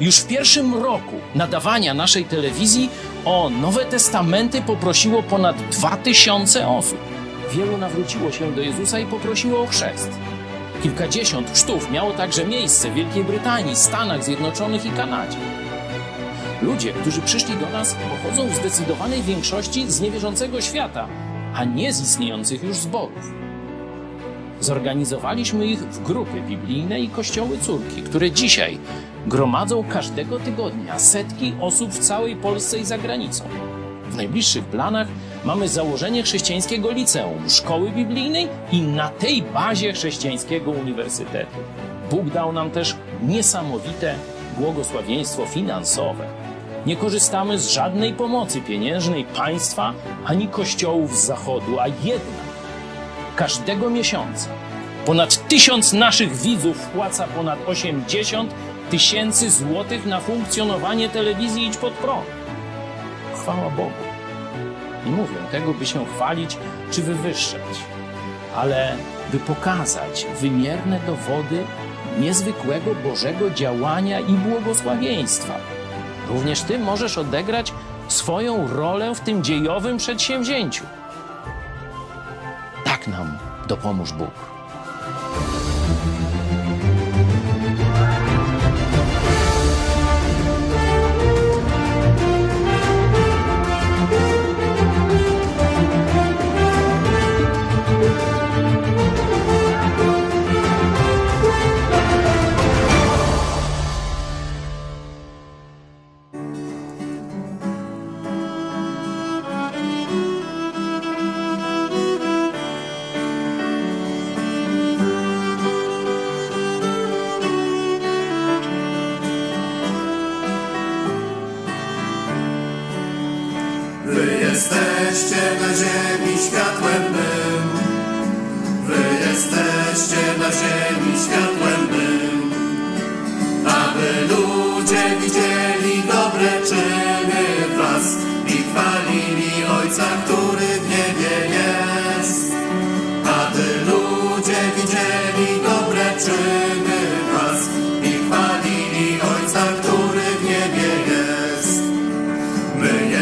[0.00, 2.90] Już w pierwszym roku nadawania naszej telewizji
[3.24, 6.98] o Nowe Testamenty poprosiło ponad 2000 osób.
[7.52, 10.10] Wielu nawróciło się do Jezusa i poprosiło o chrzest.
[10.82, 15.38] Kilkadziesiąt chrztów miało także miejsce w Wielkiej Brytanii, Stanach Zjednoczonych i Kanadzie.
[16.62, 21.08] Ludzie, którzy przyszli do nas, pochodzą w zdecydowanej większości z niewierzącego świata,
[21.54, 23.32] a nie z istniejących już zborów.
[24.60, 28.78] Zorganizowaliśmy ich w grupy biblijne i kościoły córki, które dzisiaj
[29.26, 33.44] gromadzą każdego tygodnia setki osób w całej Polsce i za granicą.
[34.10, 35.08] W najbliższych planach
[35.44, 41.56] mamy założenie chrześcijańskiego liceum, szkoły biblijnej i na tej bazie chrześcijańskiego uniwersytetu.
[42.10, 44.14] Bóg dał nam też niesamowite
[44.58, 46.24] błogosławieństwo finansowe.
[46.86, 49.92] Nie korzystamy z żadnej pomocy pieniężnej państwa
[50.24, 52.50] ani kościołów z zachodu, a jednak
[53.36, 54.48] każdego miesiąca
[55.06, 58.54] ponad tysiąc naszych widzów wpłaca ponad 80
[58.90, 62.26] tysięcy złotych na funkcjonowanie telewizji Idź Pod Prąd.
[63.34, 63.90] Chwała Bogu.
[65.06, 66.56] Nie mówię tego, by się chwalić
[66.90, 67.60] czy wywyższać,
[68.56, 68.96] ale
[69.32, 71.64] by pokazać wymierne dowody
[72.18, 75.54] niezwykłego Bożego działania i błogosławieństwa.
[76.28, 77.72] Również Ty możesz odegrać
[78.08, 80.84] swoją rolę w tym dziejowym przedsięwzięciu.
[82.84, 84.59] Tak nam dopomóż Bóg.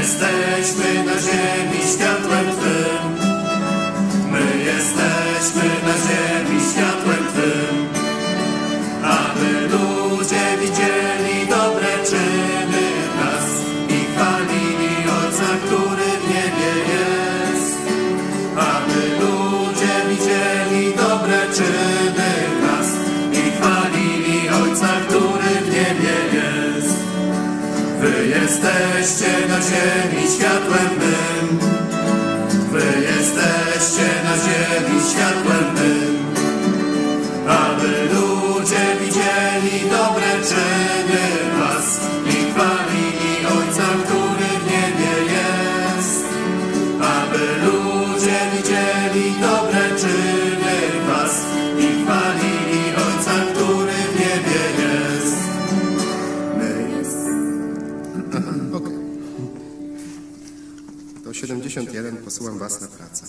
[0.08, 2.07] Jesteśmy na ziemi światłem
[61.98, 63.26] 71 posyłam Was na pracę.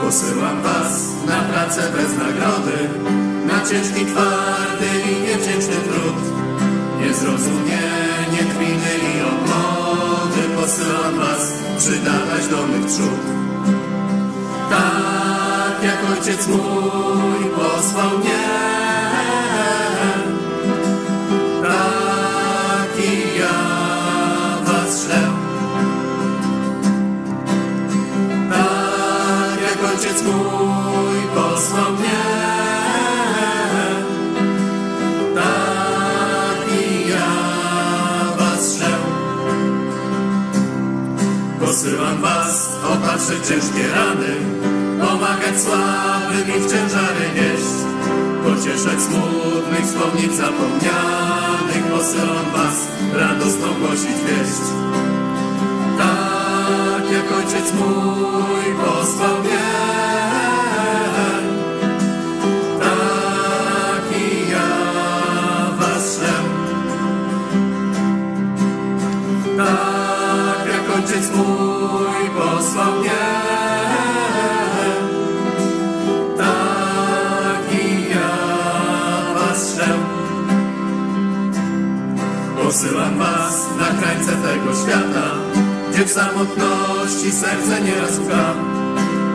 [0.00, 2.29] Posyłam was na pracę bez nagrody, na
[3.70, 6.24] ciężki, twardy i niewdzięczny trud.
[7.00, 13.20] Niezrozumienie, kpiny i obmody posyłam was przydawać do mych trzód.
[14.70, 17.49] Tak jak ojciec mój
[41.70, 44.34] Posyłam was opatrzyć ciężkie rany,
[45.00, 47.74] pomagać słabym i w ciężary nieść,
[48.44, 51.84] pocieszać smutnych, wspomnieć zapomnianych.
[51.90, 52.76] Posyłam was
[53.14, 54.66] radosną głosić wieść.
[55.98, 59.49] Tak jak ojciec mój posłał mnie,
[71.20, 73.10] ojciec mój posłał mnie,
[76.36, 77.74] tak
[78.10, 78.30] ja
[79.34, 79.88] was szlę.
[82.64, 85.26] Posyłam was na krańce tego świata,
[85.92, 88.54] gdzie w samotności serce nieraz łka.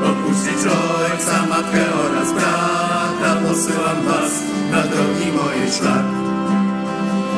[0.03, 4.31] Opuścić ojca, matkę oraz brata, posyłam was
[4.71, 6.05] na drogi mojej szlak.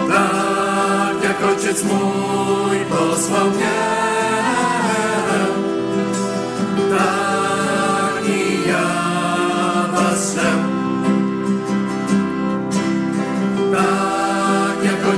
[0.10, 4.17] Tak jak ojciec mój posłał mnie,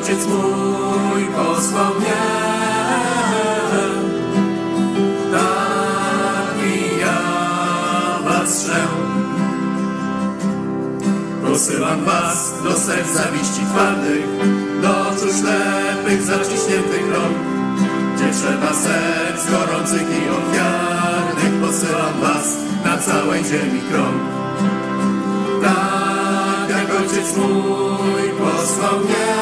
[0.09, 2.21] ojciec mój posłał mnie,
[5.31, 7.19] tak i ja
[8.23, 8.87] was szlę.
[11.43, 14.25] Posyłam was do serc zawiści twardych,
[14.81, 17.37] do oczu ślepych, zaciśniętych rąk,
[18.15, 20.88] gdzie trzeba serc gorących i ofiarnych.
[21.79, 24.21] Posyłam was na całej ziemi krąg.
[25.61, 29.35] Tak jak ojciec mój posłał mnie,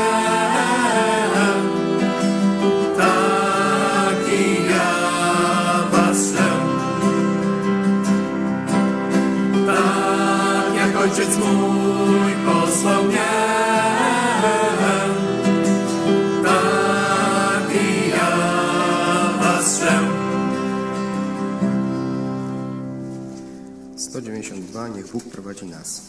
[2.98, 4.94] tak i ja
[5.92, 6.50] was szlę.
[9.68, 13.47] Tak jak ojciec mój posłał mnie,
[24.88, 24.96] 192.
[24.96, 26.02] Niech Bóg prowadzi nas.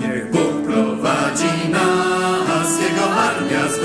[0.00, 3.78] Niech Bóg prowadzi nas, Jego armia z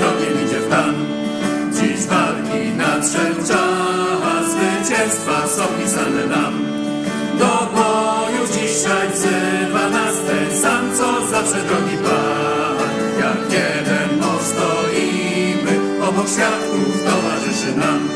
[11.52, 12.76] zawsze drogi Pan.
[13.20, 18.08] Jak jeden mąż stoimy, obok świadków towarzyszy nam.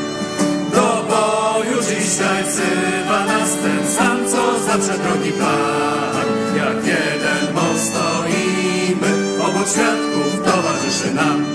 [0.73, 6.27] Do boju dzisiaj wzywa nas ten sam, co zawsze drogi Pan.
[6.55, 11.45] Jak jeden mąż stoimy, obok świadków towarzyszy nam.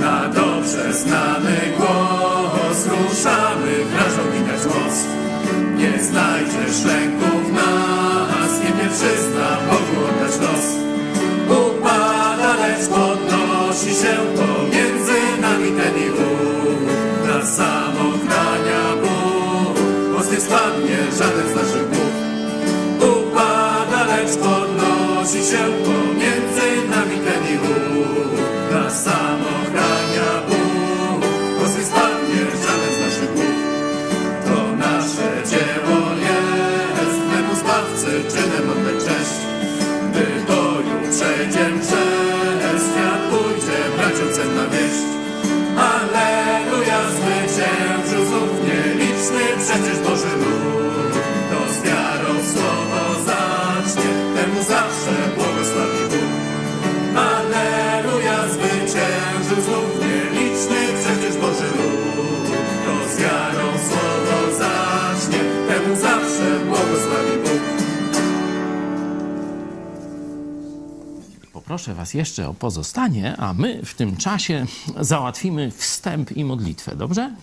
[0.00, 4.94] Na dobrze znany głos ruszamy, wrażą widać moc.
[5.76, 10.77] Nie znajdziesz lęków nas, nie przyzna Bogu oddać los.
[12.90, 16.80] Podnosi się pomiędzy nami ten i ów.
[17.26, 19.78] Na samochrania Bóg,
[20.12, 22.14] most nie spadnie żaden z naszych głów.
[23.00, 27.77] Upada, lecz podnosi się pomiędzy nami ten i ów.
[71.68, 74.66] Poproszę Was jeszcze o pozostanie, a my w tym czasie
[75.00, 77.34] załatwimy wstęp i modlitwę, dobrze?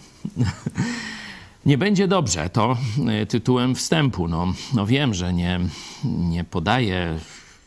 [1.65, 2.77] Nie będzie dobrze, to
[3.29, 4.27] tytułem wstępu.
[4.27, 5.59] No, no wiem, że nie,
[6.03, 7.19] nie podaję,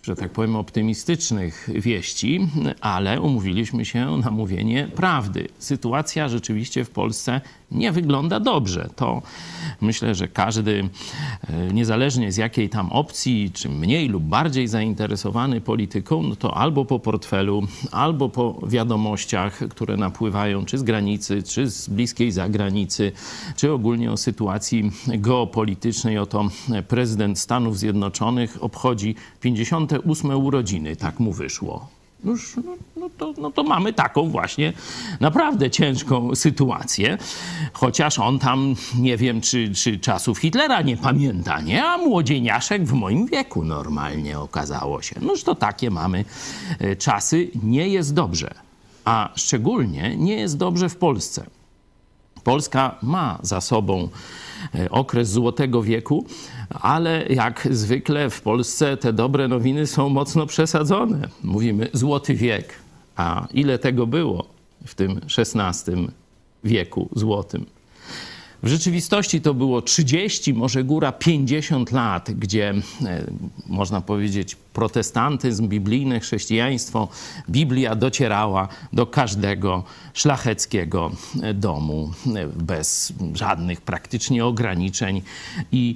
[0.09, 2.49] że tak powiem, optymistycznych wieści,
[2.81, 5.49] ale umówiliśmy się na mówienie prawdy.
[5.59, 8.91] Sytuacja rzeczywiście w Polsce nie wygląda dobrze.
[8.97, 9.23] To
[9.81, 10.89] myślę, że każdy,
[11.49, 16.85] e, niezależnie z jakiej tam opcji, czy mniej lub bardziej zainteresowany polityką, no to albo
[16.85, 17.63] po portfelu,
[17.93, 23.13] albo po wiadomościach, które napływają czy z granicy, czy z bliskiej zagranicy,
[23.57, 26.19] czy ogólnie o sytuacji geopolitycznej.
[26.19, 26.49] Oto
[26.89, 29.15] prezydent Stanów Zjednoczonych obchodzi
[30.03, 31.89] 58 urodziny, tak mu wyszło.
[32.25, 34.73] Noż, no, no, to, no to mamy taką właśnie
[35.21, 37.19] naprawdę ciężką sytuację.
[37.73, 41.85] Chociaż on tam, nie wiem, czy, czy czasów Hitlera nie pamięta, nie?
[41.85, 45.21] A młodzieniaszek w moim wieku normalnie okazało się.
[45.21, 46.25] Noż to takie mamy
[46.79, 47.51] e, czasy.
[47.63, 48.55] Nie jest dobrze.
[49.05, 51.47] A szczególnie nie jest dobrze w Polsce.
[52.45, 54.09] Polska ma za sobą
[54.75, 56.27] e, okres złotego wieku,
[56.71, 61.29] ale jak zwykle w Polsce te dobre nowiny są mocno przesadzone.
[61.43, 62.75] Mówimy złoty wiek.
[63.17, 64.47] A ile tego było
[64.87, 66.09] w tym XVI
[66.65, 67.67] wieku złotym?
[68.63, 72.75] W rzeczywistości to było 30, może góra 50 lat, gdzie
[73.05, 73.25] e,
[73.67, 77.09] można powiedzieć protestantyzm, biblijne chrześcijaństwo,
[77.51, 79.85] Biblia docierała do każdego
[80.15, 81.11] szlacheckiego
[81.43, 85.23] e, domu e, bez żadnych praktycznie ograniczeń
[85.73, 85.95] i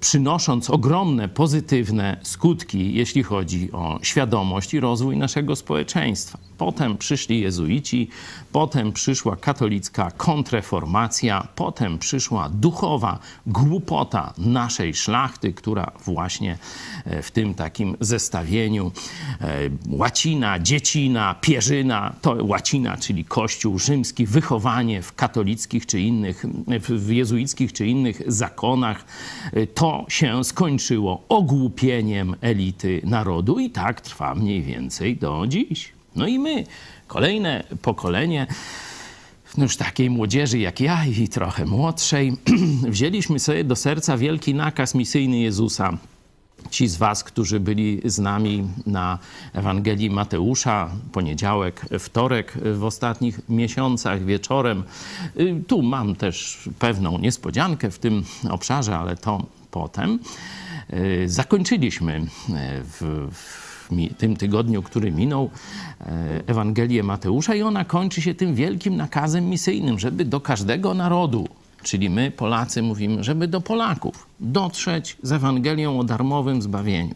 [0.00, 6.38] przynosząc ogromne pozytywne skutki, jeśli chodzi o świadomość i rozwój naszego społeczeństwa.
[6.58, 8.08] Potem przyszli jezuici,
[8.52, 16.58] potem przyszła katolicka kontreformacja, potem przyszła duchowa głupota naszej szlachty, która właśnie
[17.22, 18.92] w tym takim zestawieniu
[19.40, 26.44] e, łacina, dziecina, pierzyna, to łacina, czyli kościół rzymski, wychowanie w katolickich czy innych,
[26.88, 29.04] w jezuickich czy innych zakonach,
[29.52, 35.92] e, to się skończyło ogłupieniem elity narodu i tak trwa mniej więcej do dziś.
[36.16, 36.64] No i my,
[37.06, 38.46] kolejne pokolenie,
[39.58, 42.36] już takiej młodzieży jak ja i trochę młodszej,
[42.88, 45.98] wzięliśmy sobie do serca wielki nakaz misyjny Jezusa.
[46.70, 49.18] Ci z Was, którzy byli z nami na
[49.52, 54.84] Ewangelii Mateusza, poniedziałek, wtorek w ostatnich miesiącach, wieczorem.
[55.40, 60.18] Y, tu mam też pewną niespodziankę w tym obszarze, ale to potem.
[60.92, 62.26] Y, zakończyliśmy y,
[62.84, 63.28] w,
[64.18, 65.50] tym tygodniu, który minął,
[66.46, 71.48] Ewangelię Mateusza i ona kończy się tym wielkim nakazem misyjnym, żeby do każdego narodu,
[71.82, 77.14] czyli my, Polacy, mówimy, żeby do Polaków dotrzeć z Ewangelią o darmowym zbawieniu.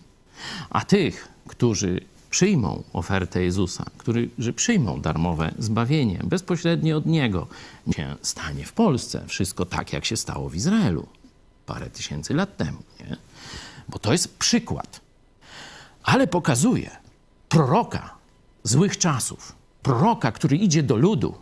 [0.71, 2.01] A tych, którzy
[2.31, 7.47] przyjmą ofertę Jezusa, którzy przyjmą darmowe zbawienie bezpośrednio od Niego,
[7.97, 9.25] się stanie w Polsce.
[9.27, 11.07] Wszystko tak, jak się stało w Izraelu
[11.67, 12.79] parę tysięcy lat temu.
[13.01, 13.17] Nie?
[13.89, 15.04] Bo to jest przykład.
[16.05, 16.91] Ale pokazuje
[17.49, 18.15] proroka
[18.63, 21.35] złych czasów, proroka, który idzie do ludu,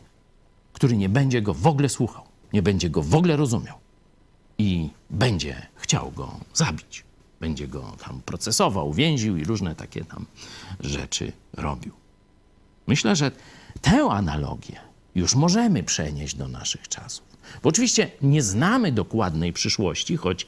[0.73, 3.78] który nie będzie go w ogóle słuchał nie będzie go w ogóle rozumiał
[4.59, 7.04] i będzie chciał go zabić.
[7.40, 10.26] Będzie go tam procesował, więził i różne takie tam
[10.81, 11.92] rzeczy robił.
[12.87, 13.31] Myślę, że
[13.81, 14.81] tę analogię
[15.14, 17.25] już możemy przenieść do naszych czasów.
[17.62, 20.47] Bo oczywiście nie znamy dokładnej przyszłości, choć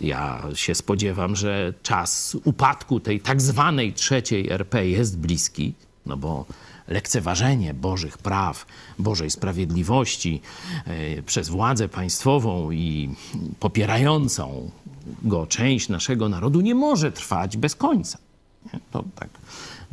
[0.00, 5.74] ja się spodziewam, że czas upadku tej tak zwanej trzeciej RP jest bliski,
[6.06, 6.44] no bo
[6.88, 8.66] lekceważenie Bożych praw,
[8.98, 10.40] Bożej sprawiedliwości
[10.86, 13.14] e, przez władzę państwową i
[13.60, 14.70] popierającą
[15.22, 18.18] go część naszego narodu nie może trwać bez końca.
[18.90, 19.28] To tak,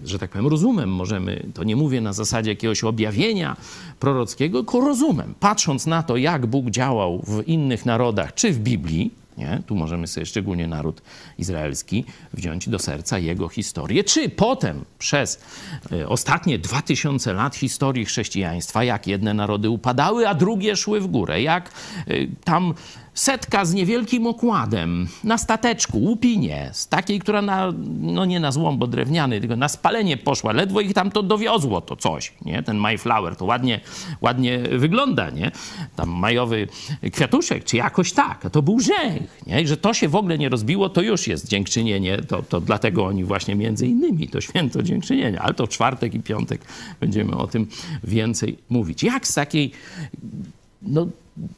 [0.04, 3.58] że tak powiem, rozumem możemy, to nie mówię na zasadzie jakiegoś objawienia
[4.00, 5.34] prorockiego, tylko rozumem.
[5.40, 9.62] Patrząc na to, jak Bóg działał w innych narodach, czy w Biblii, nie?
[9.66, 11.02] Tu możemy sobie szczególnie naród
[11.38, 15.42] izraelski wziąć do serca jego historię, czy potem przez
[15.92, 21.08] e, ostatnie dwa tysiące lat historii chrześcijaństwa, jak jedne narody upadały, a drugie szły w
[21.08, 21.70] górę, jak
[22.08, 22.74] e, tam
[23.14, 28.78] setka z niewielkim okładem na stateczku, łupinie, z takiej, która na, no nie na złom,
[28.78, 32.64] bo drewniany, tylko na spalenie poszła, ledwo ich tam to dowiozło, to coś, nie?
[32.64, 33.80] Ten Mayflower, to ładnie,
[34.22, 35.52] ładnie wygląda, nie?
[35.96, 36.68] Tam majowy
[37.12, 39.62] kwiatuszek, czy jakoś tak, a to był rzęch, nie?
[39.62, 43.06] I że to się w ogóle nie rozbiło, to już jest dziękczynienie, to, to dlatego
[43.06, 46.62] oni właśnie między innymi, to święto dziękczynienia, ale to czwartek i piątek
[47.00, 47.68] będziemy o tym
[48.04, 49.04] więcej mówić.
[49.04, 49.72] Jak z takiej,
[50.82, 51.08] no,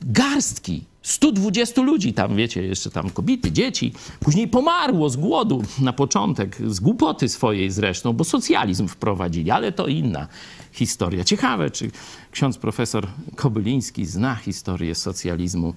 [0.02, 3.94] garstki 120 ludzi tam, wiecie, jeszcze tam kobiety, dzieci.
[4.20, 9.88] Później pomarło z głodu na początek, z głupoty swojej zresztą, bo socjalizm wprowadzili, ale to
[9.88, 10.28] inna
[10.72, 11.24] historia.
[11.24, 11.92] Ciekawe, czy
[12.32, 15.74] ksiądz profesor Kobyliński zna historię socjalizmu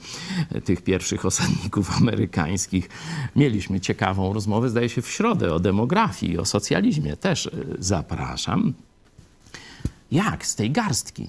[0.64, 2.88] tych pierwszych osadników amerykańskich.
[3.36, 7.16] Mieliśmy ciekawą rozmowę, zdaje się, w środę o demografii, o socjalizmie.
[7.16, 8.72] Też e, zapraszam.
[10.12, 11.28] Jak z tej garstki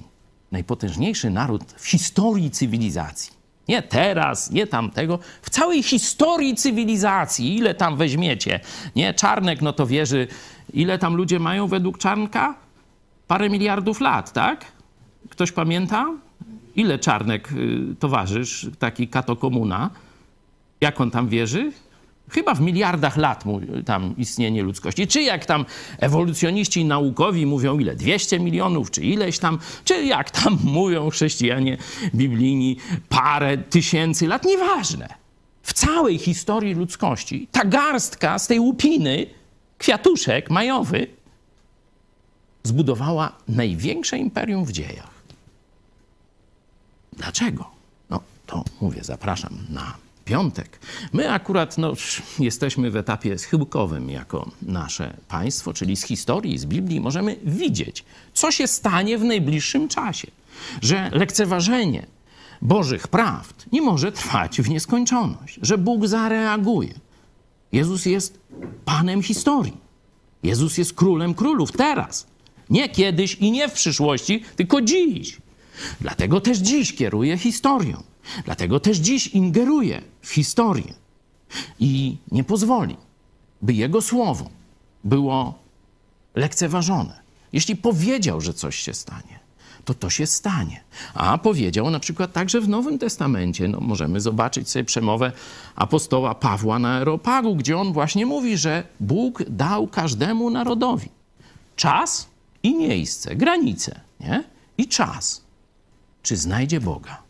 [0.51, 3.35] najpotężniejszy naród w historii cywilizacji.
[3.67, 8.59] Nie teraz, nie tamtego, w całej historii cywilizacji, ile tam weźmiecie.
[8.95, 10.27] Nie, Czarnek no to wierzy,
[10.73, 12.55] ile tam ludzie mają według Czarnka?
[13.27, 14.65] Parę miliardów lat, tak?
[15.29, 16.05] Ktoś pamięta?
[16.75, 19.89] Ile Czarnek y, towarzysz, taki katokomuna?
[20.81, 21.71] Jak on tam wierzy?
[22.29, 25.07] Chyba w miliardach lat mu tam istnienie ludzkości.
[25.07, 25.65] Czy jak tam
[25.99, 27.95] ewolucjoniści naukowi mówią ile?
[27.95, 31.77] 200 milionów, czy ileś tam, czy jak tam mówią chrześcijanie
[32.15, 32.77] biblijni
[33.09, 35.07] parę tysięcy lat, nieważne.
[35.63, 39.25] W całej historii ludzkości ta garstka z tej łupiny,
[39.77, 41.07] kwiatuszek majowy,
[42.63, 45.15] zbudowała największe imperium w dziejach.
[47.13, 47.65] Dlaczego?
[48.09, 50.79] No to mówię, zapraszam na piątek.
[51.13, 51.93] My akurat no,
[52.39, 58.03] jesteśmy w etapie schyłkowym jako nasze państwo, czyli z historii, z Biblii możemy widzieć,
[58.33, 60.27] co się stanie w najbliższym czasie.
[60.81, 62.05] Że lekceważenie
[62.61, 66.93] Bożych prawd nie może trwać w nieskończoność, że Bóg zareaguje.
[67.71, 68.39] Jezus jest
[68.85, 69.77] Panem historii.
[70.43, 72.27] Jezus jest królem królów teraz.
[72.69, 75.37] Nie kiedyś i nie w przyszłości, tylko dziś.
[76.01, 78.03] Dlatego też dziś kieruje historią.
[78.45, 80.93] Dlatego też dziś ingeruje w historię
[81.79, 82.97] i nie pozwoli,
[83.61, 84.49] by jego słowo
[85.03, 85.53] było
[86.35, 87.19] lekceważone.
[87.53, 89.39] Jeśli powiedział, że coś się stanie,
[89.85, 90.83] to to się stanie.
[91.13, 95.31] A powiedział na przykład także w Nowym Testamencie, no możemy zobaczyć sobie przemowę
[95.75, 101.09] apostoła Pawła na Aeropagu, gdzie on właśnie mówi, że Bóg dał każdemu narodowi
[101.75, 102.27] czas
[102.63, 104.43] i miejsce, granice, nie?
[104.77, 105.41] I czas.
[106.23, 107.24] Czy znajdzie Boga?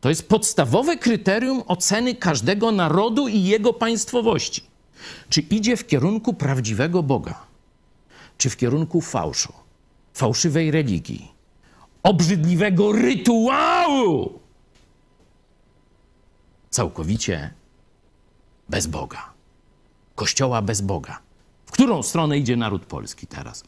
[0.00, 4.62] To jest podstawowe kryterium oceny każdego narodu i jego państwowości.
[5.28, 7.42] Czy idzie w kierunku prawdziwego Boga,
[8.38, 9.52] czy w kierunku fałszu,
[10.14, 11.32] fałszywej religii,
[12.02, 14.38] obrzydliwego rytuału,
[16.70, 17.50] całkowicie
[18.68, 19.30] bez Boga,
[20.14, 21.18] kościoła bez Boga.
[21.66, 23.64] W którą stronę idzie naród polski teraz?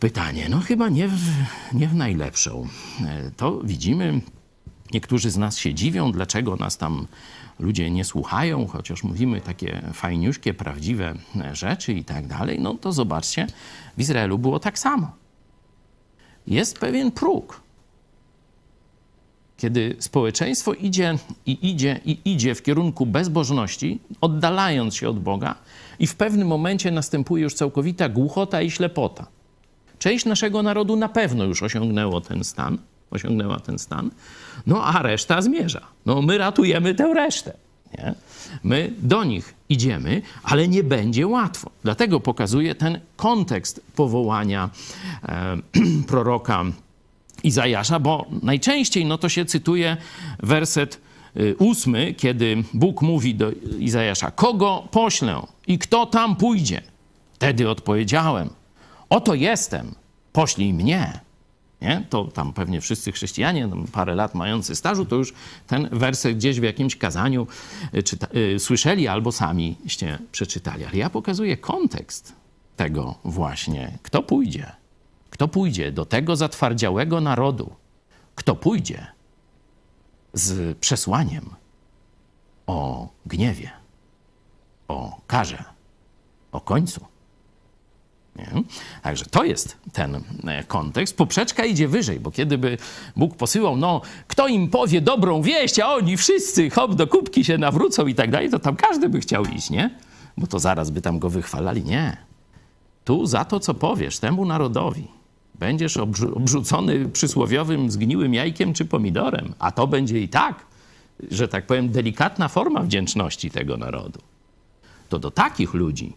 [0.00, 1.18] Pytanie, no chyba nie w,
[1.72, 2.68] nie w najlepszą.
[3.06, 4.20] E, to widzimy
[4.92, 7.06] Niektórzy z nas się dziwią, dlaczego nas tam
[7.58, 11.14] ludzie nie słuchają, chociaż mówimy takie fajniuszkie, prawdziwe
[11.52, 12.60] rzeczy i tak dalej.
[12.60, 13.46] No to zobaczcie,
[13.96, 15.10] w Izraelu było tak samo.
[16.46, 17.60] Jest pewien próg.
[19.56, 25.54] Kiedy społeczeństwo idzie i idzie i idzie w kierunku bezbożności, oddalając się od Boga,
[25.98, 29.26] i w pewnym momencie następuje już całkowita głuchota i ślepota.
[29.98, 32.78] Część naszego narodu na pewno już osiągnęło ten stan
[33.12, 34.10] osiągnęła ten stan,
[34.66, 35.80] no a reszta zmierza.
[36.06, 37.52] No my ratujemy tę resztę.
[37.98, 38.14] Nie?
[38.62, 41.70] My do nich idziemy, ale nie będzie łatwo.
[41.82, 44.70] Dlatego pokazuje ten kontekst powołania
[45.22, 45.56] e,
[46.08, 46.64] proroka
[47.44, 49.96] Izajasza, bo najczęściej no to się cytuje
[50.38, 51.00] werset
[51.36, 56.82] y, ósmy, kiedy Bóg mówi do Izajasza, kogo poślę i kto tam pójdzie?
[57.34, 58.50] Wtedy odpowiedziałem,
[59.10, 59.94] oto jestem,
[60.32, 61.20] poślij mnie
[61.82, 62.06] nie?
[62.10, 65.32] to tam pewnie wszyscy chrześcijanie, parę lat mający stażu, to już
[65.66, 67.46] ten werset gdzieś w jakimś kazaniu
[67.94, 70.84] y, czyta, y, słyszeli albo samiście przeczytali.
[70.84, 72.34] Ale ja pokazuję kontekst
[72.76, 73.98] tego właśnie.
[74.02, 74.72] Kto pójdzie?
[75.30, 77.74] Kto pójdzie do tego zatwardziałego narodu?
[78.34, 79.06] Kto pójdzie
[80.32, 81.50] z przesłaniem
[82.66, 83.70] o gniewie,
[84.88, 85.64] o karze,
[86.52, 87.11] o końcu?
[88.36, 88.62] Nie?
[89.02, 91.16] Także to jest ten e, kontekst.
[91.16, 92.78] Poprzeczka idzie wyżej, bo kiedyby
[93.16, 97.58] Bóg posyłał, no, kto im powie dobrą wieść, a oni wszyscy hop do kubki się
[97.58, 99.98] nawrócą i tak dalej, to tam każdy by chciał iść, nie?
[100.36, 101.84] Bo to zaraz by tam go wychwalali.
[101.84, 102.16] Nie.
[103.04, 105.08] Tu za to, co powiesz temu narodowi,
[105.54, 105.96] będziesz
[106.34, 110.66] obrzucony przysłowiowym zgniłym jajkiem czy pomidorem, a to będzie i tak,
[111.30, 114.20] że tak powiem, delikatna forma wdzięczności tego narodu.
[115.08, 116.12] To do takich ludzi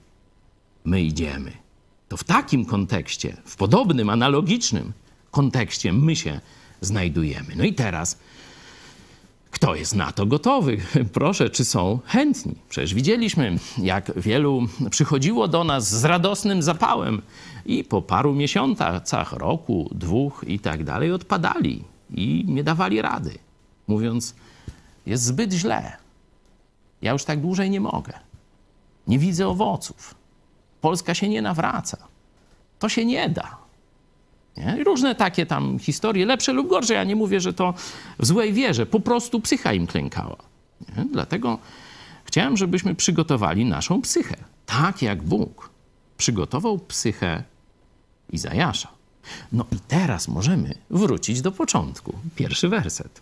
[0.85, 1.64] my idziemy
[2.07, 4.93] to w takim kontekście, w podobnym, analogicznym
[5.31, 6.39] kontekście my się
[6.81, 7.55] znajdujemy.
[7.55, 8.17] No i teraz,
[9.51, 10.77] kto jest na to gotowy?
[11.13, 12.55] Proszę, czy są chętni?
[12.69, 17.21] Przecież widzieliśmy, jak wielu przychodziło do nas z radosnym zapałem
[17.65, 23.37] i po paru miesiącach, roku, dwóch i tak dalej odpadali i nie dawali rady,
[23.87, 24.35] mówiąc,
[25.05, 25.97] jest zbyt źle.
[27.01, 28.13] Ja już tak dłużej nie mogę.
[29.07, 30.15] Nie widzę owoców.
[30.85, 31.97] Polska się nie nawraca.
[32.79, 33.57] To się nie da.
[34.57, 34.83] Nie?
[34.83, 36.93] Różne takie tam historie, lepsze lub gorsze.
[36.93, 37.73] Ja nie mówię, że to
[38.19, 38.85] w złej wierze.
[38.85, 40.37] Po prostu psycha im klękała.
[40.81, 41.05] Nie?
[41.11, 41.59] Dlatego
[42.25, 44.35] chciałem, żebyśmy przygotowali naszą psychę.
[44.65, 45.69] Tak jak Bóg
[46.17, 47.43] przygotował psychę
[48.29, 48.89] Izajasza.
[49.51, 52.13] No i teraz możemy wrócić do początku.
[52.35, 53.21] Pierwszy werset.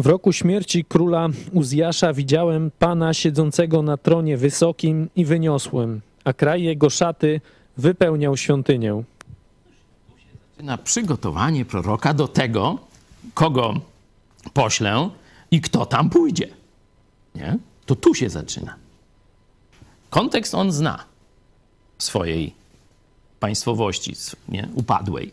[0.00, 6.62] W roku śmierci króla Uzjasza widziałem Pana siedzącego na tronie wysokim i wyniosłym, a kraj
[6.62, 7.40] jego szaty
[7.76, 9.02] wypełniał świątynię.
[10.62, 12.78] Na przygotowanie proroka do tego,
[13.34, 13.74] kogo
[14.52, 15.10] poślę
[15.50, 16.48] i kto tam pójdzie.
[17.34, 17.58] Nie?
[17.86, 18.74] To tu się zaczyna.
[20.10, 21.04] Kontekst on zna
[21.98, 22.54] swojej
[23.40, 24.14] państwowości,
[24.48, 24.68] nie?
[24.74, 25.32] upadłej.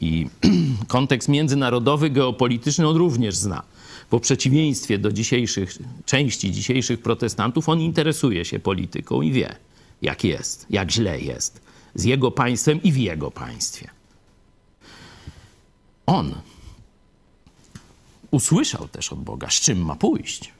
[0.00, 0.26] I
[0.88, 3.62] kontekst międzynarodowy, geopolityczny on również zna.
[4.10, 9.56] Po przeciwieństwie do dzisiejszych, części dzisiejszych protestantów, on interesuje się polityką i wie,
[10.02, 11.60] jak jest, jak źle jest
[11.94, 13.90] z jego państwem i w jego państwie.
[16.06, 16.34] On
[18.30, 20.52] usłyszał też od Boga, z czym ma pójść,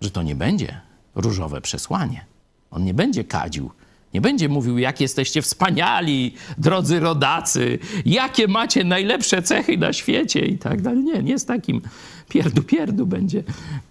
[0.00, 0.80] że to nie będzie
[1.14, 2.24] różowe przesłanie.
[2.70, 3.70] On nie będzie kadził
[4.14, 10.58] nie będzie mówił, jak jesteście wspaniali, drodzy rodacy, jakie macie najlepsze cechy na świecie i
[10.58, 11.04] tak dalej.
[11.04, 11.80] Nie, nie z takim
[12.28, 13.44] pierdu pierdu będzie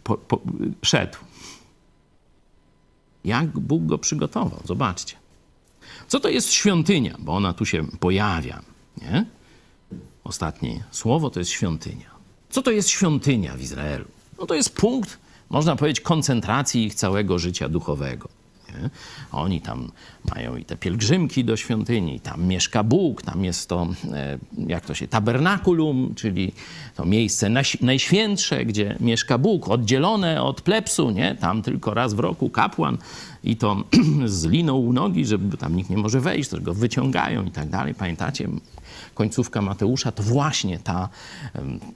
[0.04, 0.42] po, po,
[0.82, 1.18] szedł.
[3.26, 4.62] Jak Bóg go przygotował?
[4.66, 5.16] Zobaczcie.
[6.08, 7.16] Co to jest świątynia?
[7.20, 8.62] Bo ona tu się pojawia.
[9.02, 9.26] Nie?
[10.24, 12.12] Ostatnie słowo to jest świątynia.
[12.50, 14.06] Co to jest świątynia w Izraelu?
[14.40, 15.18] No to jest punkt,
[15.50, 18.41] można powiedzieć, koncentracji ich całego życia duchowego.
[18.82, 18.90] Nie?
[19.32, 19.92] Oni tam
[20.36, 24.94] mają i te pielgrzymki do świątyni, tam mieszka Bóg, tam jest to, e, jak to
[24.94, 26.54] się, tabernakulum, czyli
[26.96, 27.50] to miejsce
[27.82, 31.36] najświętsze, gdzie mieszka Bóg, oddzielone od plepsu, nie?
[31.36, 32.98] Tam tylko raz w roku kapłan
[33.44, 33.84] i to
[34.26, 37.70] z liną u nogi, żeby tam nikt nie może wejść, to go wyciągają i tak
[37.70, 37.94] dalej.
[37.94, 38.48] Pamiętacie,
[39.14, 41.10] końcówka Mateusza to właśnie ta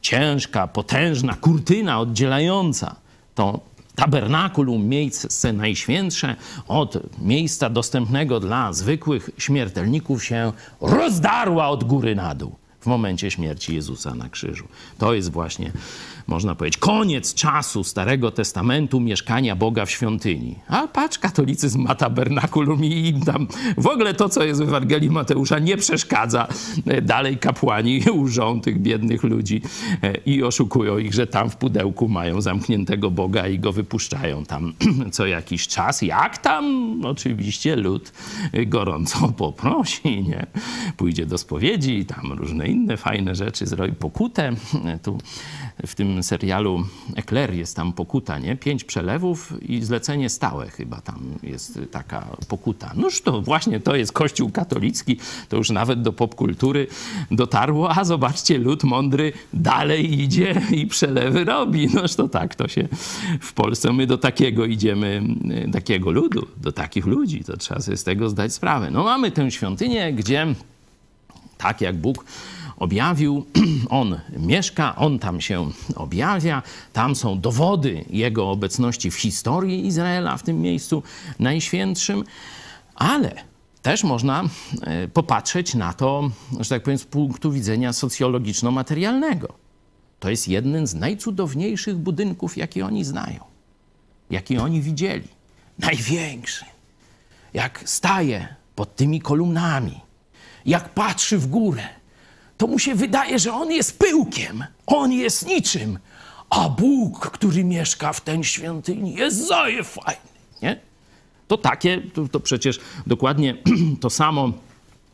[0.02, 2.96] ciężka, potężna kurtyna oddzielająca
[3.36, 3.60] to
[3.96, 6.36] tabernakulum, miejsce najświętsze,
[6.68, 13.76] od miejsca dostępnego dla zwykłych śmiertelników się rozdarła od góry na dół w momencie śmierci
[13.76, 14.68] Jezusa na krzyżu.
[14.98, 15.72] To jest właśnie
[16.28, 20.56] można powiedzieć, koniec czasu Starego Testamentu mieszkania Boga w świątyni.
[20.68, 25.10] A patrz, katolicyzm ma tabernakulum i im tam w ogóle to, co jest w Ewangelii
[25.10, 26.48] Mateusza, nie przeszkadza.
[27.02, 29.62] Dalej kapłani łżą tych biednych ludzi
[30.04, 34.74] e, i oszukują ich, że tam w pudełku mają zamkniętego Boga i go wypuszczają tam
[35.12, 36.02] co jakiś czas.
[36.02, 36.66] Jak tam?
[37.06, 38.12] Oczywiście lud
[38.68, 40.46] gorąco poprosi, nie?
[40.98, 44.52] Pójdzie do spowiedzi i tam różne inne fajne rzeczy zrobi pokutę.
[45.04, 45.18] Tu
[45.86, 46.86] w tym serialu
[47.16, 48.56] Ekler jest tam pokuta, nie?
[48.56, 52.92] Pięć przelewów i zlecenie stałe chyba tam jest taka pokuta.
[52.96, 55.18] Noż to właśnie to jest Kościół katolicki,
[55.50, 56.88] to już nawet do popkultury
[57.32, 61.88] dotarło, a zobaczcie, lud mądry dalej idzie i przelewy robi.
[61.88, 62.88] Noż to tak, to się
[63.42, 65.24] w Polsce, my do takiego idziemy,
[65.72, 68.92] takiego ludu, do takich ludzi, to trzeba sobie z tego zdać sprawę.
[68.92, 70.56] No mamy tę świątynię, gdzie
[71.58, 72.26] tak jak Bóg
[72.78, 73.46] objawił,
[73.90, 80.44] on mieszka, on tam się objawia, tam są dowody jego obecności w historii Izraela, w
[80.44, 81.04] tym miejscu
[81.40, 82.24] najświętszym,
[82.96, 83.32] ale
[83.82, 84.44] też można
[84.82, 89.48] e, popatrzeć na to, że tak powiem, z punktu widzenia socjologiczno-materialnego.
[90.20, 93.44] To jest jeden z najcudowniejszych budynków, jakie oni znają,
[94.30, 95.28] jaki oni widzieli.
[95.80, 96.66] Największy.
[97.54, 100.00] Jak staje pod tymi kolumnami,
[100.66, 101.88] jak patrzy w górę,
[102.58, 106.00] to mu się wydaje, że on jest pyłkiem, on jest niczym,
[106.50, 110.30] a Bóg, który mieszka w tej świątyni, jest zaje fajny,
[110.62, 110.80] nie?
[111.48, 113.58] To takie, to, to przecież dokładnie
[114.02, 114.52] to samo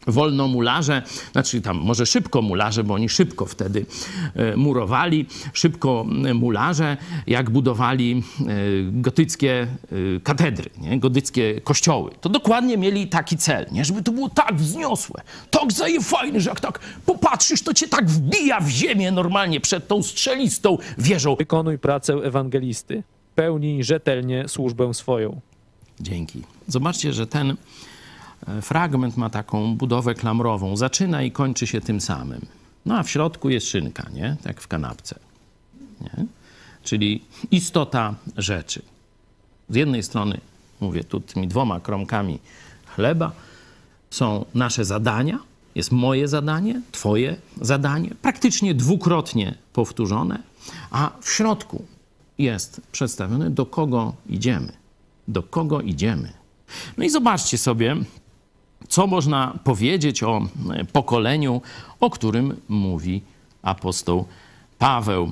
[0.08, 3.86] wolno mularze, znaczy tam może szybko mularze, bo oni szybko wtedy
[4.36, 8.44] e, murowali, szybko e, mularze, jak budowali e,
[8.92, 9.68] gotyckie
[10.24, 11.00] katedry, nie?
[11.00, 12.12] gotyckie kościoły.
[12.22, 13.86] To dokładnie mieli taki cel, nie?
[13.86, 18.10] żeby to było tak wzniosłe, tak zaje fajne, że jak tak popatrzysz, to cię tak
[18.10, 21.36] wbija w ziemię normalnie przed tą strzelistą wieżą.
[21.36, 23.04] Wykonuj pracę ewangelisty,
[23.36, 25.42] pełnij rzetelnie służbę swoją.
[26.00, 26.42] Dzięki.
[26.68, 27.58] Zobaczcie, że ten
[28.62, 30.78] fragment ma taką budowę klamrową.
[30.78, 32.46] Zaczyna i kończy się tym samym.
[32.86, 34.38] No a w środku jest szynka, nie?
[34.44, 35.20] Tak w kanapce.
[36.02, 36.26] Nie?
[36.84, 38.82] Czyli istota rzeczy.
[39.70, 40.40] Z jednej strony,
[40.80, 42.40] mówię tu tymi dwoma kromkami
[42.96, 43.32] chleba,
[44.10, 45.40] są nasze zadania,
[45.76, 50.40] jest moje zadanie, Twoje zadanie, praktycznie dwukrotnie powtórzone,
[50.92, 51.86] a w środku
[52.38, 54.72] jest przedstawione, do kogo idziemy.
[55.28, 56.34] Do kogo idziemy.
[56.98, 57.96] No i zobaczcie sobie,
[58.92, 61.62] co można powiedzieć o e, pokoleniu,
[62.00, 63.22] o którym mówi
[63.62, 64.26] apostoł
[64.80, 65.32] Paweł.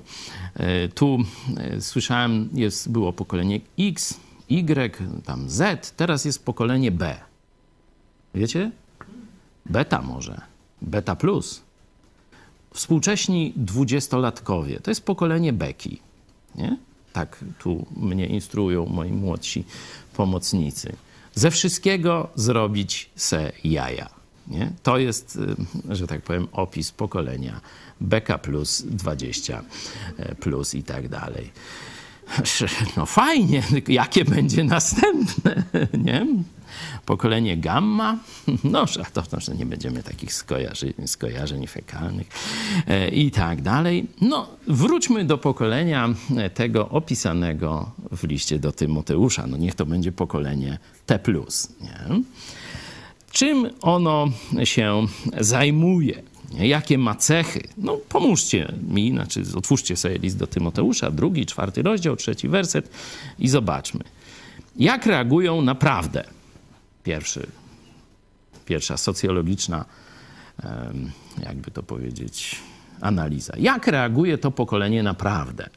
[0.54, 1.18] E, tu
[1.58, 4.20] e, słyszałem, jest, było pokolenie X,
[4.50, 7.16] Y, tam Z, teraz jest pokolenie B.
[8.36, 8.72] Wiecie?
[9.66, 10.42] Beta może.
[10.82, 11.62] Beta plus.
[12.74, 14.80] Współcześni dwudziestolatkowie.
[14.80, 16.00] To jest pokolenie beki.
[16.56, 16.78] Nie?
[17.14, 19.66] Tak tu mnie instruują moi młodsi
[20.14, 20.96] pomocnicy.
[21.40, 24.10] Ze wszystkiego zrobić se jaja.
[24.48, 24.72] Nie?
[24.84, 25.36] To jest,
[25.90, 27.62] y, że tak powiem, opis pokolenia
[28.02, 29.64] beka plus 20
[30.18, 31.52] e, plus i tak dalej.
[32.98, 35.64] No fajnie, jakie będzie następne,
[36.06, 36.26] nie?
[37.06, 38.18] Pokolenie gamma,
[38.64, 42.28] no to, to nie będziemy takich skojarzeń, skojarzeń fekalnych
[42.88, 44.08] e, i tak dalej.
[44.22, 46.10] No wróćmy do pokolenia
[46.54, 49.48] tego opisanego w liście do Tymoteusza.
[49.48, 51.20] No niech to będzie pokolenie T+,
[51.82, 52.22] nie?
[53.32, 54.28] Czym ono
[54.64, 55.06] się
[55.38, 56.24] zajmuje?
[56.54, 57.68] Jakie ma cechy?
[57.78, 62.90] No pomóżcie mi, znaczy otwórzcie sobie list do Tymoteusza, drugi, czwarty rozdział, trzeci werset
[63.40, 64.04] i zobaczmy.
[64.76, 66.24] Jak reagują na prawdę?
[67.04, 67.48] Pierwszy,
[68.66, 69.86] pierwsza socjologiczna,
[71.44, 72.56] jakby to powiedzieć,
[73.02, 73.54] analiza.
[73.58, 75.70] Jak reaguje to pokolenie na prawdę?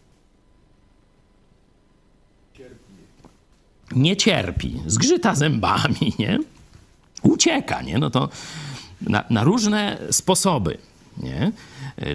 [3.97, 6.39] Nie cierpi, zgrzyta zębami, nie?
[7.23, 7.99] Ucieka, nie?
[7.99, 8.29] No to
[9.07, 10.79] na, na różne sposoby.
[11.17, 11.53] Nie?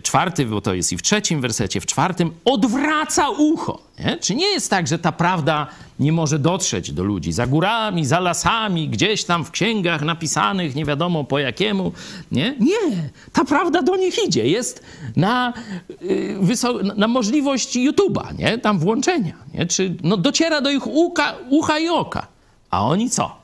[0.04, 3.82] Czwarty, bo to jest i w trzecim wersecie, w czwartym, odwraca ucho.
[4.00, 4.18] Nie?
[4.18, 5.68] Czy nie jest tak, że ta prawda
[6.00, 10.86] nie może dotrzeć do ludzi za górami, za lasami, gdzieś tam w księgach napisanych, nie
[10.86, 11.92] wiadomo po jakiemu?
[12.32, 13.10] Nie, nie.
[13.34, 14.48] ta prawda do nich idzie.
[14.48, 14.84] Jest
[15.16, 15.54] na,
[16.02, 18.58] yy, na możliwość YouTube'a, nie?
[18.58, 19.34] tam włączenia.
[19.54, 19.66] Nie?
[19.66, 22.28] Czy no, dociera do ich ucha, ucha i oka.
[22.70, 23.36] A oni co?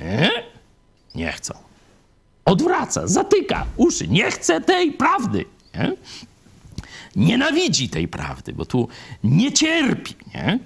[0.00, 0.30] Nie?
[1.14, 1.67] Nie chcą
[2.48, 5.44] odwraca, zatyka uszy, nie chce tej prawdy.
[5.74, 5.92] Nie?
[7.16, 8.88] Nienawidzi tej prawdy, bo tu
[9.24, 10.14] nie cierpi.
[10.34, 10.58] Nie?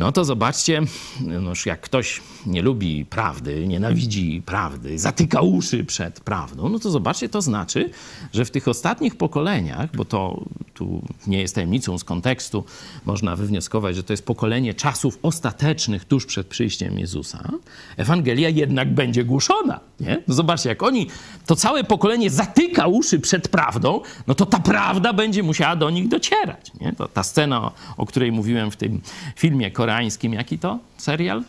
[0.00, 0.82] No to zobaczcie,
[1.20, 7.28] no jak ktoś nie lubi prawdy, nienawidzi prawdy, zatyka uszy przed prawdą, no to zobaczcie,
[7.28, 7.90] to znaczy,
[8.32, 12.64] że w tych ostatnich pokoleniach, bo to tu nie jest tajemnicą z kontekstu,
[13.04, 17.52] można wywnioskować, że to jest pokolenie czasów ostatecznych tuż przed przyjściem Jezusa,
[17.96, 19.80] Ewangelia jednak będzie głoszona.
[20.00, 20.22] Nie?
[20.28, 21.06] No zobaczcie, jak oni,
[21.46, 26.08] to całe pokolenie zatyka uszy przed prawdą, no to ta prawda będzie musiała do nich
[26.08, 26.72] docierać.
[26.80, 26.92] Nie?
[26.92, 29.00] To ta scena, o której mówiłem w tym
[29.36, 31.42] filmie koreańskim, jaki to serial?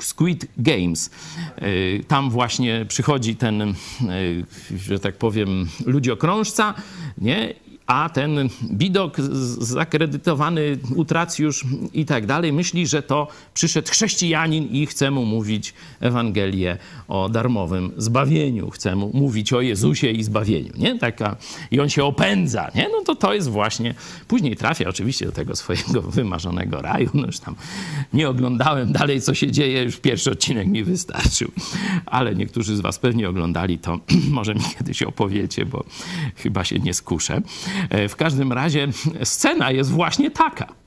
[0.00, 1.10] Squid Games.
[1.62, 3.74] Y, tam właśnie przychodzi ten, y,
[4.76, 6.74] że tak powiem, ludziokrążca,
[7.18, 7.54] nie?
[7.90, 9.20] A ten bidok
[9.58, 16.78] zakredytowany utracjusz i tak dalej myśli, że to przyszedł chrześcijanin i chce mu mówić Ewangelię
[17.08, 20.98] o darmowym zbawieniu, chce mu mówić o Jezusie i zbawieniu, nie?
[20.98, 21.36] Taka,
[21.70, 22.88] I on się opędza, nie?
[22.88, 23.94] No to to jest właśnie,
[24.28, 27.54] później trafia oczywiście do tego swojego wymarzonego raju, no już tam
[28.12, 31.50] nie oglądałem dalej, co się dzieje, już pierwszy odcinek mi wystarczył,
[32.06, 33.98] ale niektórzy z was pewnie oglądali, to
[34.30, 35.84] może mi kiedyś opowiecie, bo
[36.36, 37.42] chyba się nie skuszę.
[37.90, 38.88] E, w każdym razie
[39.24, 40.80] scena jest właśnie taka.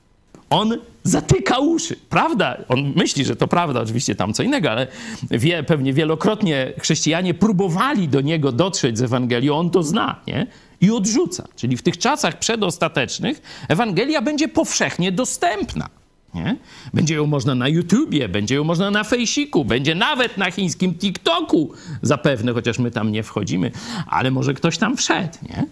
[0.50, 2.56] On zatyka uszy, prawda?
[2.68, 4.86] On myśli, że to prawda, oczywiście tam co innego, ale
[5.30, 10.46] wie, pewnie wielokrotnie chrześcijanie próbowali do niego dotrzeć z Ewangelią, on to zna, nie?
[10.80, 11.48] I odrzuca.
[11.56, 15.88] Czyli w tych czasach przedostatecznych Ewangelia będzie powszechnie dostępna.
[16.34, 16.56] Nie?
[16.94, 21.72] Będzie ją można na YouTubie, będzie ją można na Fejsiku, będzie nawet na chińskim TikToku
[22.02, 23.70] zapewne, chociaż my tam nie wchodzimy,
[24.06, 25.66] ale może ktoś tam wszedł, nie?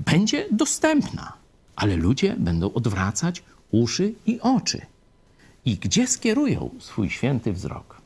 [0.00, 1.32] Będzie dostępna,
[1.76, 4.86] ale ludzie będą odwracać uszy i oczy.
[5.64, 8.00] I gdzie skierują swój święty wzrok?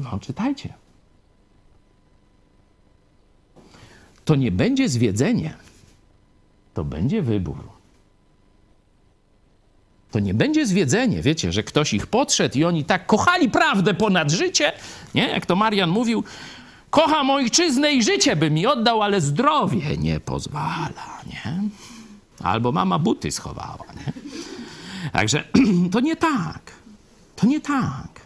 [0.00, 0.74] No, czytajcie.
[4.24, 5.54] To nie będzie zwiedzenie,
[6.74, 7.68] to będzie wybór.
[10.10, 14.30] To nie będzie zwiedzenie, wiecie, że ktoś ich podszedł i oni tak kochali prawdę ponad
[14.30, 14.72] życie,
[15.14, 15.28] nie?
[15.28, 16.24] Jak to Marian mówił,
[16.90, 21.62] Kocham ojczyznę i życie by mi oddał, ale zdrowie nie pozwala, nie?
[22.42, 24.12] Albo mama buty schowała, nie?
[25.12, 25.44] Także
[25.92, 26.72] to nie tak.
[27.36, 28.20] To nie tak.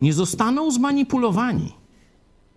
[0.00, 1.72] Nie zostaną zmanipulowani.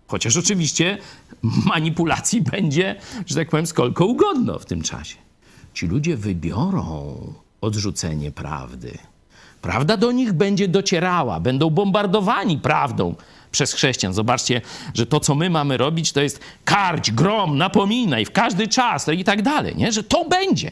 [0.06, 0.98] Chociaż oczywiście
[1.42, 5.16] manipulacji będzie, że tak powiem, skolko ugodno w tym czasie.
[5.74, 7.16] Ci ludzie wybiorą
[7.60, 8.98] odrzucenie prawdy.
[9.62, 13.14] Prawda do nich będzie docierała, będą bombardowani prawdą,
[13.52, 14.14] przez chrześcijan.
[14.14, 14.60] Zobaczcie,
[14.94, 19.24] że to, co my mamy robić, to jest karć, grom, napominaj w każdy czas i
[19.24, 19.92] tak dalej, nie?
[19.92, 20.70] że to będzie.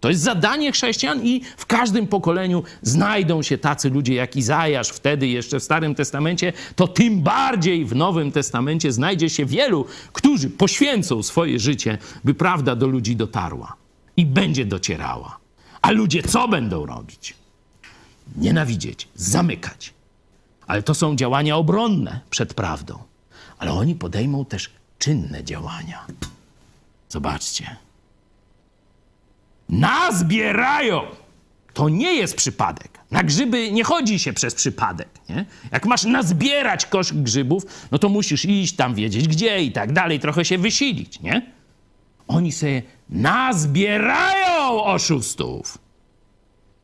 [0.00, 5.28] To jest zadanie chrześcijan i w każdym pokoleniu znajdą się tacy ludzie jak Izajasz, wtedy
[5.28, 11.22] jeszcze w Starym Testamencie, to tym bardziej w Nowym Testamencie znajdzie się wielu, którzy poświęcą
[11.22, 13.76] swoje życie, by prawda do ludzi dotarła
[14.16, 15.38] i będzie docierała.
[15.82, 17.34] A ludzie co będą robić?
[18.36, 19.92] nienawidzieć, zamykać.
[20.72, 22.98] Ale to są działania obronne przed prawdą.
[23.58, 26.06] Ale oni podejmą też czynne działania.
[27.08, 27.76] Zobaczcie.
[29.68, 31.00] Nazbierają!
[31.74, 32.98] To nie jest przypadek.
[33.10, 35.08] Na grzyby nie chodzi się przez przypadek.
[35.28, 35.44] Nie?
[35.72, 40.20] Jak masz nazbierać kosz grzybów, no to musisz iść tam, wiedzieć gdzie i tak dalej,
[40.20, 41.52] trochę się wysilić, nie?
[42.28, 45.78] Oni sobie nazbierają oszustów.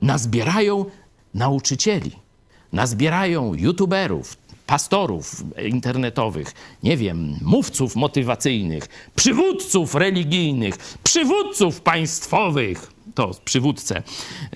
[0.01, 0.85] Nazbierają
[1.35, 2.28] nauczycieli.
[2.73, 6.53] Nazbierają youtuberów, pastorów internetowych,
[6.83, 12.93] nie wiem, mówców motywacyjnych, przywódców religijnych, przywódców państwowych.
[13.15, 14.03] To przywódcę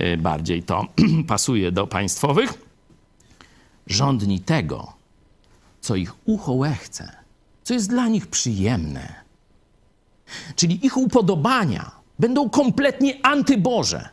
[0.01, 0.87] y, bardziej to
[1.29, 2.55] pasuje do państwowych.
[3.87, 4.93] Żądni tego,
[5.81, 7.13] co ich ucho łechce,
[7.63, 9.15] co jest dla nich przyjemne.
[10.57, 14.09] Czyli ich upodobania będą kompletnie antyboże.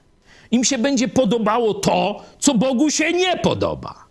[0.51, 4.05] Im się będzie podobało to, co Bogu się nie podoba.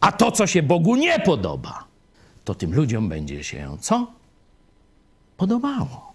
[0.00, 1.84] A to, co się Bogu nie podoba,
[2.44, 4.06] to tym ludziom będzie się co?
[5.36, 6.12] Podobało.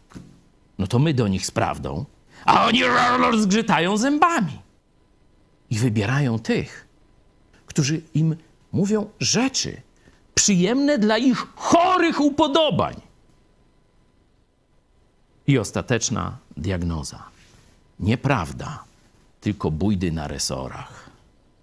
[0.77, 2.05] No to my do nich z prawdą,
[2.45, 2.81] a oni
[3.38, 4.60] zgrzytają zębami.
[5.69, 6.88] I wybierają tych,
[7.65, 8.36] którzy im
[8.71, 9.81] mówią rzeczy
[10.36, 12.95] przyjemne dla ich chorych upodobań.
[15.47, 17.23] I ostateczna diagnoza.
[17.99, 18.84] Nieprawda,
[19.45, 21.10] tylko bójdy na resorach.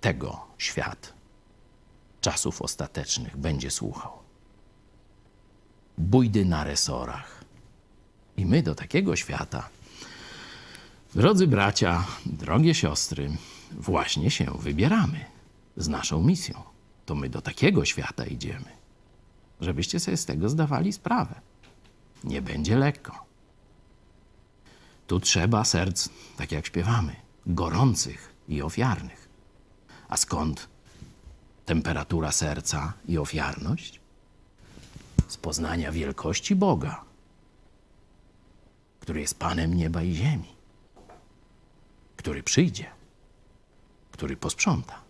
[0.01, 1.13] Tego świat
[2.21, 4.13] czasów ostatecznych będzie słuchał.
[5.99, 7.45] Bójdy na resorach.
[8.37, 9.69] I my do takiego świata,
[11.15, 13.31] drodzy bracia, drogie siostry,
[13.73, 15.25] właśnie się wybieramy
[15.77, 16.63] z naszą misją.
[17.07, 18.71] To my do takiego świata idziemy,
[19.61, 21.35] żebyście sobie z tego zdawali sprawę.
[22.25, 23.25] Nie będzie lekko.
[25.07, 29.29] Tu trzeba serc, tak jak śpiewamy, gorących i ofiarnych.
[30.09, 30.69] A skąd
[31.67, 34.01] temperatura serca i ofiarność?
[35.29, 37.05] Z poznania wielkości Boga,
[39.01, 40.57] który jest Panem nieba i ziemi,
[42.17, 42.91] który przyjdzie,
[44.11, 45.03] który posprząta.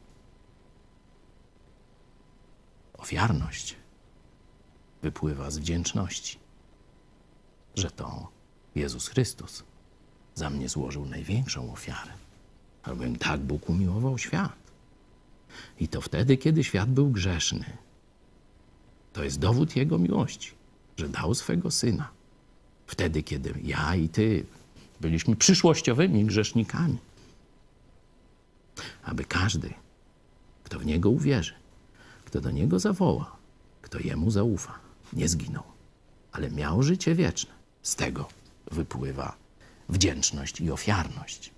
[2.99, 3.77] Ofiarność
[5.03, 6.39] wypływa z wdzięczności,
[7.75, 8.29] że to
[8.75, 9.65] Jezus Chrystus
[10.35, 12.22] za mnie złożył największą ofiarę.
[12.83, 14.53] Albowiem tak Bóg umiłował świat.
[15.81, 17.65] I to wtedy, kiedy świat był grzeszny.
[19.13, 20.51] To jest dowód Jego miłości,
[20.97, 22.09] że dał swego Syna.
[22.87, 24.47] Wtedy, kiedy ja i Ty
[25.01, 26.99] byliśmy przyszłościowymi grzesznikami.
[29.03, 29.75] Aby każdy,
[30.65, 31.55] kto w Niego uwierzy,
[32.25, 33.37] kto do Niego zawoła,
[33.83, 34.79] kto Jemu zaufa,
[35.13, 35.65] nie zginął,
[36.33, 37.53] ale miał życie wieczne.
[37.83, 38.29] Z tego
[38.71, 39.37] wypływa
[39.89, 41.51] wdzięczność i ofiarność.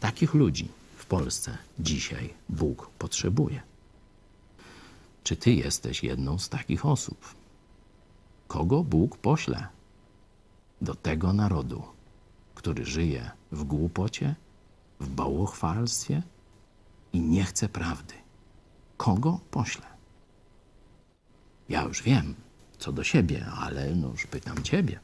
[0.00, 3.62] Takich ludzi w Polsce dzisiaj Bóg potrzebuje.
[5.24, 7.34] Czy ty jesteś jedną z takich osób?
[8.48, 9.68] Kogo Bóg pośle
[10.80, 11.82] do tego narodu,
[12.54, 14.34] który żyje w głupocie,
[15.00, 16.22] w bałwochwalstwie
[17.12, 18.14] i nie chce prawdy?
[18.96, 19.86] Kogo pośle?
[21.68, 22.34] Ja już wiem
[22.78, 25.00] co do siebie, ale no już pytam ciebie.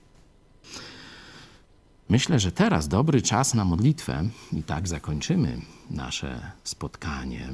[2.09, 7.49] Myślę, że teraz dobry czas na modlitwę i tak zakończymy nasze spotkanie.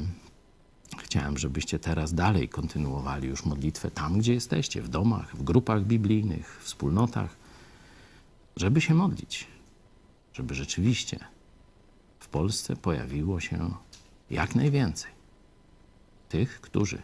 [0.99, 6.59] Chciałem, żebyście teraz dalej kontynuowali już modlitwę tam, gdzie jesteście, w domach, w grupach biblijnych,
[6.61, 7.37] w wspólnotach,
[8.57, 9.47] żeby się modlić,
[10.33, 11.19] żeby rzeczywiście
[12.19, 13.75] w Polsce pojawiło się
[14.31, 15.11] jak najwięcej
[16.29, 17.03] tych, którzy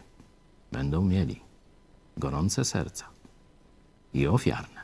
[0.71, 1.41] będą mieli
[2.17, 3.05] gorące serca
[4.13, 4.76] i ofiarne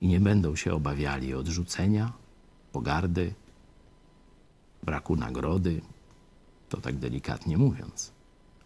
[0.00, 2.12] i nie będą się obawiali odrzucenia,
[2.72, 3.34] pogardy,
[4.82, 5.80] braku nagrody,
[6.68, 8.12] to tak delikatnie mówiąc,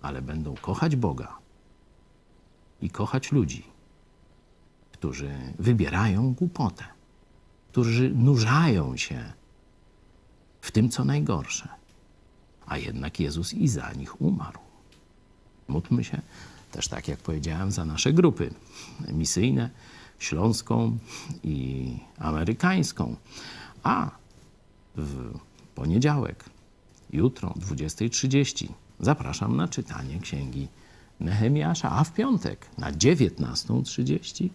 [0.02, 1.38] ale będą kochać Boga
[2.82, 3.62] i kochać ludzi,
[4.92, 6.84] którzy wybierają głupotę,
[7.70, 9.32] którzy nurzają się
[10.60, 11.68] w tym, co najgorsze,
[12.66, 14.58] a jednak Jezus i za nich umarł.
[15.68, 16.20] Módlmy się
[16.72, 18.54] też, tak jak powiedziałem, za nasze grupy
[19.08, 19.70] misyjne
[20.18, 20.98] śląską
[21.44, 23.16] i amerykańską.
[23.82, 24.10] A
[24.96, 25.38] w
[25.74, 26.44] poniedziałek,
[27.12, 28.68] jutro, 20.30
[29.00, 30.68] zapraszam na czytanie księgi
[31.20, 34.48] Nehemiasza, a w piątek na 19.30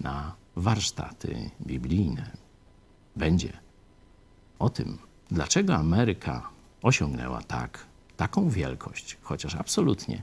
[0.00, 2.30] na warsztaty biblijne.
[3.16, 3.52] Będzie
[4.58, 4.98] o tym,
[5.30, 6.48] dlaczego Ameryka
[6.82, 7.86] osiągnęła tak,
[8.16, 10.22] taką wielkość, chociaż absolutnie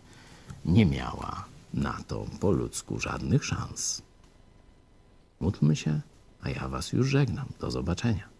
[0.65, 4.01] nie miała na to po ludzku żadnych szans.
[5.43, 6.01] Módlmy się,
[6.41, 7.45] a ja Was już żegnam.
[7.59, 8.32] Do zobaczenia.